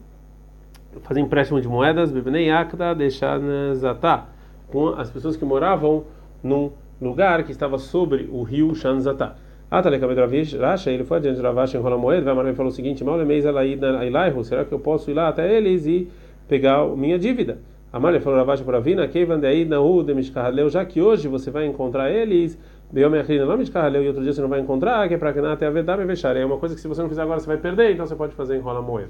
fazia 1.03 1.23
empréstimo 1.23 1.61
de 1.61 1.69
moedas, 1.69 2.11
Bebnei 2.11 2.51
Akda 2.51 2.95
Deshan 2.95 3.75
Zatá, 3.75 4.27
com 4.69 4.89
as 4.89 5.11
pessoas 5.11 5.37
que 5.37 5.45
moravam 5.45 6.05
num 6.43 6.71
lugar 7.01 7.45
que 7.45 7.53
estava 7.53 7.79
sobre 7.79 8.29
o 8.31 8.43
rio 8.43 8.75
Shanzatá. 8.75 9.37
Atalekabed 9.71 10.19
Ravish, 10.19 10.55
Rasha, 10.55 10.91
ele 10.91 11.05
foi 11.05 11.19
adiante 11.19 11.37
de 11.37 11.43
Ravash 11.43 11.75
em 11.75 11.81
Chola 11.81 11.97
Moed, 11.97 12.25
Vamarem 12.25 12.55
falou 12.55 12.73
o 12.73 12.75
seguinte: 12.75 13.05
Mal 13.05 13.21
Elaihu, 13.21 14.43
será 14.43 14.65
que 14.65 14.73
eu 14.73 14.81
posso 14.81 15.11
ir 15.11 15.15
lá 15.15 15.29
até 15.29 15.57
eles 15.57 15.87
e 15.87 16.09
pegar 16.49 16.85
minha 16.97 17.19
dívida? 17.19 17.59
Amália 17.93 18.21
falou 18.21 18.39
Ravash 18.39 18.63
para 18.63 18.79
Vina, 18.79 19.09
Keivan 19.09 19.41
Dei 19.41 19.65
Nahu 19.65 20.05
de 20.05 20.15
Mishkahaleu, 20.15 20.69
já 20.69 20.85
que 20.85 21.03
hoje 21.03 21.27
você 21.27 21.51
vai 21.51 21.67
encontrar 21.67 22.09
eles, 22.09 22.57
Beom 22.93 23.17
Yachrina 23.17 23.45
não 23.45 23.57
Mishkahaleu, 23.57 24.05
e 24.05 24.07
outro 24.07 24.23
dia 24.23 24.33
você 24.33 24.41
não 24.41 24.49
vai 24.49 24.61
encontrar, 24.61 25.09
que 25.09 25.15
é 25.15 25.19
para 25.19 25.33
que 25.33 25.41
até 25.41 25.67
a 25.67 25.71
verdade 25.71 26.07
fechar. 26.07 26.37
É 26.37 26.45
uma 26.45 26.57
coisa 26.57 26.77
que 26.77 26.81
se 26.81 26.87
você 26.87 27.03
não 27.03 27.09
fizer 27.09 27.23
agora 27.23 27.41
você 27.41 27.49
vai 27.49 27.57
perder, 27.57 27.91
então 27.91 28.07
você 28.07 28.15
pode 28.15 28.33
fazer 28.35 28.57
em 28.57 28.61
rola 28.61 28.81
moeda. 28.81 29.09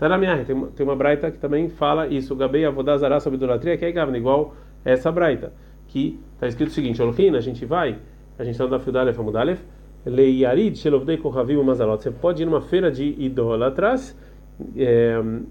Na 0.00 0.16
minha 0.16 0.44
tem, 0.44 0.64
tem 0.76 0.86
uma 0.86 0.94
braita 0.94 1.28
que 1.28 1.38
também 1.38 1.68
fala 1.68 2.06
isso, 2.06 2.36
Gabei 2.36 2.64
Avodazará 2.64 3.18
sobre 3.18 3.36
idolatria, 3.36 3.76
que 3.76 3.84
é 3.84 3.90
Gavna, 3.90 4.16
igual 4.16 4.54
essa 4.84 5.10
braita, 5.10 5.52
que 5.88 6.16
está 6.34 6.46
escrito 6.46 6.68
o 6.68 6.72
seguinte: 6.72 7.02
Olhin, 7.02 7.34
a 7.34 7.40
gente 7.40 7.66
vai, 7.66 7.98
a 8.38 8.44
gente 8.44 8.52
está 8.52 8.62
no 8.62 8.70
Dafudalef 8.70 9.18
Amudalef, 9.18 9.60
Leiarid 10.06 10.78
Shelovdei 10.78 11.16
Kohavim 11.16 11.60
Mazalot. 11.64 12.00
Você 12.00 12.12
pode 12.12 12.44
ir 12.44 12.46
numa 12.46 12.60
feira 12.60 12.92
de 12.92 13.16
idólatras 13.18 14.16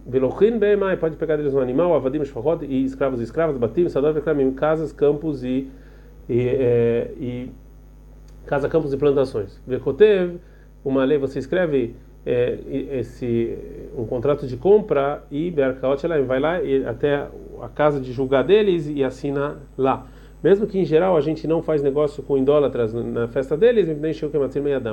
Velochin 0.05 0.57
Beemai, 0.57 0.97
pode 0.97 1.15
pegar 1.15 1.35
deles 1.35 1.53
um 1.53 1.59
animal, 1.59 1.93
avadim, 1.95 2.23
shfahot, 2.23 2.65
e 2.65 2.83
escravos 2.83 3.19
e 3.19 3.23
escravas, 3.23 3.57
batim, 3.57 3.87
sadar, 3.89 4.13
vekramim, 4.13 4.51
casas, 4.51 4.91
campos 4.91 5.43
e, 5.43 5.67
e, 6.27 6.39
é, 6.39 7.11
e 7.19 7.51
casa, 8.45 8.69
campos 8.69 8.93
e 8.93 8.97
plantações. 8.97 9.61
Vekotev, 9.67 10.37
uma 10.83 11.03
lei, 11.03 11.17
você 11.17 11.39
escreve 11.39 11.95
é, 12.25 12.59
esse 12.91 13.57
um 13.97 14.05
contrato 14.05 14.45
de 14.45 14.57
compra 14.57 15.23
e 15.31 15.49
Berkaot 15.51 16.05
vai 16.25 16.39
lá 16.39 16.61
e 16.61 16.85
até 16.85 17.27
a 17.61 17.69
casa 17.69 17.99
de 17.99 18.11
julgar 18.11 18.43
deles 18.43 18.87
e 18.87 19.03
assina 19.03 19.57
lá. 19.77 20.07
Mesmo 20.41 20.65
que 20.65 20.79
em 20.79 20.85
geral 20.85 21.17
a 21.17 21.21
gente 21.21 21.45
não 21.45 21.61
faz 21.61 21.83
negócio 21.83 22.23
com 22.23 22.37
idólatras 22.37 22.93
na 22.93 23.27
festa 23.27 23.57
deles, 23.57 23.89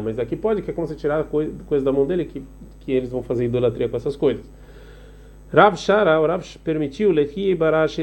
mas 0.02 0.18
aqui 0.18 0.34
pode, 0.34 0.60
que 0.60 0.70
é 0.72 0.74
como 0.74 0.88
você 0.88 0.96
tirar 0.96 1.24
coisa 1.24 1.84
da 1.84 1.92
mão 1.92 2.04
dele, 2.04 2.24
que, 2.24 2.42
que 2.86 2.92
eles 2.92 3.10
vão 3.10 3.22
fazer 3.22 3.44
idolatria 3.44 3.88
com 3.88 3.96
essas 3.96 4.16
coisas. 4.16 4.48
Rav 5.52 5.76
Shara, 5.76 6.20
o 6.20 6.26
Rav 6.26 6.42
permitiu 6.64 7.10
lechi 7.10 7.54
barash 7.54 7.98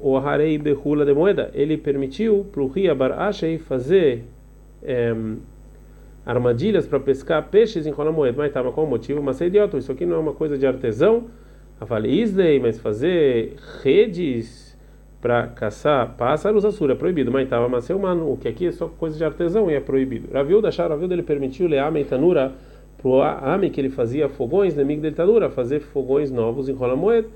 o 0.00 0.16
harei 0.16 0.58
behula 0.58 1.04
de 1.04 1.14
moeda. 1.14 1.50
Ele 1.54 1.76
permitiu 1.76 2.46
para 2.50 2.62
o 2.62 2.66
ria 2.66 2.94
fazer 3.58 4.24
é, 4.82 5.14
armadilhas 6.24 6.86
para 6.86 7.00
pescar 7.00 7.48
peixes 7.48 7.86
em 7.86 7.90
rola 7.90 8.12
moeda. 8.12 8.36
Mas 8.38 8.48
estava 8.48 8.72
qual 8.72 8.86
o 8.86 8.90
motivo? 8.90 9.22
Mas 9.22 9.40
é 9.40 9.46
idiota, 9.46 9.76
isso 9.76 9.92
aqui 9.92 10.06
não 10.06 10.16
é 10.16 10.18
uma 10.18 10.32
coisa 10.32 10.56
de 10.56 10.66
artesão. 10.66 11.24
A 11.80 11.86
fale 11.86 12.08
Isdei, 12.08 12.60
mas 12.60 12.78
fazer 12.78 13.56
redes 13.82 14.72
para 15.22 15.46
caçar 15.46 16.16
pássaros 16.16 16.64
assura 16.64 16.92
é 16.92 16.96
proibido. 16.96 17.30
Mas 17.30 17.44
estava 17.44 17.68
mas 17.68 17.88
é 17.88 17.94
humano, 17.94 18.30
o 18.30 18.36
que 18.36 18.48
aqui 18.48 18.66
é 18.66 18.72
só 18.72 18.88
coisa 18.88 19.16
de 19.16 19.24
artesão 19.24 19.70
e 19.70 19.74
é 19.74 19.80
proibido. 19.80 20.28
Raviu 20.32 20.60
da 20.60 20.68
Raviu 20.68 21.10
ele 21.10 21.22
permitiu 21.22 21.66
leame 21.66 22.04
tanura 22.04 22.52
pro 23.02 23.20
ame 23.20 23.68
que 23.68 23.80
ele 23.80 23.90
fazia 23.90 24.28
fogões, 24.28 24.74
inimigo 24.74 25.02
dele 25.02 25.16
tanura, 25.16 25.50
fazer 25.50 25.80
fogões 25.80 26.30
novos 26.30 26.68
em 26.68 26.72
rola 26.72 26.94
moeda 26.94 27.28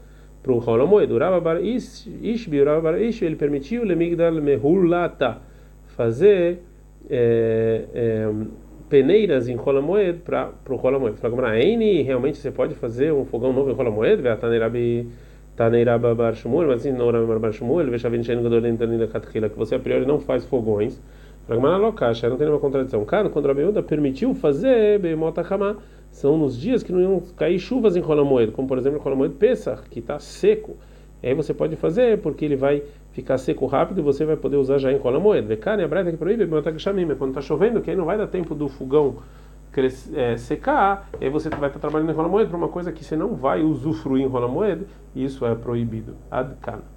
para 0.42 0.52
o 0.52 0.58
rola 0.58 0.86
moeda. 0.86 1.12
Urava 1.12 1.40
bar 1.40 1.60
ishbi, 1.60 2.60
urava 2.60 2.80
bar 2.80 3.02
ish, 3.02 3.20
ele 3.22 3.34
permitiu 3.34 3.84
lemigdal 3.84 4.32
mehulata 4.34 5.38
fazer 5.88 6.60
é, 7.10 7.84
é, 7.92 8.30
peneiras 8.88 9.48
em 9.48 9.56
rola 9.56 9.82
moed 9.82 10.20
para 10.20 10.52
o 10.70 10.76
rola 10.76 11.00
moed. 11.00 11.18
Fala 11.18 11.58
Eini, 11.58 12.02
realmente 12.02 12.38
você 12.38 12.52
pode 12.52 12.76
fazer 12.76 13.12
um 13.12 13.24
fogão 13.24 13.52
novo 13.52 13.70
em 13.70 13.74
rola 13.74 13.90
moed? 13.90 14.22
Vê 14.22 14.28
a 14.28 14.36
taneirabi 14.36 15.08
taneiraba 15.56 16.14
bar 16.14 16.34
shmuel, 16.34 16.68
mas 16.68 16.80
assim 16.80 16.92
não 16.92 17.08
era 17.08 17.24
bar 17.38 17.52
shmuel, 17.52 17.90
veja 17.90 18.08
vem 18.08 18.20
enchendo 18.20 18.42
gadolin 18.42 18.76
tanina 18.76 19.06
katkhila 19.08 19.48
que 19.48 19.56
você 19.56 19.74
a 19.74 19.78
priori 19.80 20.06
não 20.06 20.20
faz 20.20 20.44
fogões. 20.44 21.00
Fala 21.46 21.76
locacha, 21.76 22.28
não 22.28 22.36
tem 22.36 22.44
nenhuma 22.44 22.60
contradição. 22.60 23.04
Cara, 23.04 23.30
quando 23.30 23.54
Beuda 23.54 23.80
permitiu 23.80 24.34
fazer 24.34 24.98
beimota 24.98 25.44
são 26.10 26.36
nos 26.36 26.58
dias 26.58 26.82
que 26.82 26.90
não 26.90 27.00
iam 27.00 27.22
cair 27.36 27.58
chuvas 27.58 27.94
em 27.94 28.00
rola 28.00 28.24
moed, 28.24 28.50
como 28.50 28.66
por 28.66 28.78
exemplo 28.78 28.98
rola 28.98 29.14
moed 29.14 29.34
Pesach, 29.36 29.88
que 29.88 30.00
está 30.00 30.18
seco. 30.18 30.76
Aí 31.22 31.34
você 31.34 31.54
pode 31.54 31.76
fazer 31.76 32.18
porque 32.18 32.44
ele 32.44 32.56
vai 32.56 32.82
ficar 33.12 33.38
seco 33.38 33.66
rápido 33.66 34.00
e 34.00 34.02
você 34.02 34.24
vai 34.24 34.36
poder 34.36 34.56
usar 34.56 34.78
já 34.78 34.92
em 34.92 34.98
cola 34.98 35.20
moeda. 35.20 35.46
Vecane, 35.46 35.84
a 35.84 35.88
breta 35.88 36.10
que 36.10 36.16
proíbe, 36.16 36.46
quando 36.46 36.66
está 37.28 37.40
chovendo, 37.40 37.80
que 37.80 37.90
aí 37.90 37.96
não 37.96 38.04
vai 38.04 38.18
dar 38.18 38.26
tempo 38.26 38.54
do 38.54 38.68
fogão 38.68 39.16
é, 40.14 40.36
secar, 40.36 41.08
aí 41.20 41.28
você 41.28 41.48
vai 41.50 41.68
estar 41.68 41.78
trabalhando 41.78 42.10
em 42.10 42.14
rola 42.14 42.28
moeda 42.28 42.48
para 42.48 42.56
uma 42.58 42.68
coisa 42.68 42.90
que 42.90 43.04
você 43.04 43.14
não 43.14 43.34
vai 43.34 43.62
usufruir 43.62 44.24
em 44.24 44.28
rola 44.28 44.48
moeda, 44.48 44.84
e 45.14 45.24
isso 45.24 45.44
é 45.44 45.54
proibido. 45.54 46.16
Adkan. 46.30 46.95